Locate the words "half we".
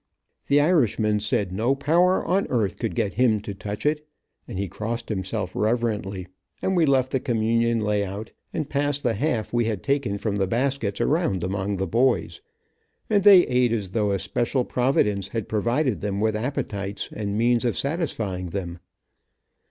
9.13-9.65